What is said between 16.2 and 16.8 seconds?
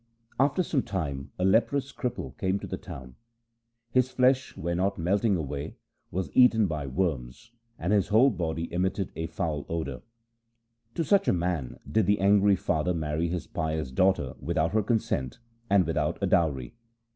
dowry.